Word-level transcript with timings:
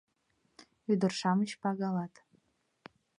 Ӱдыр-шамыч 0.91 1.51
пагалат 1.61 2.13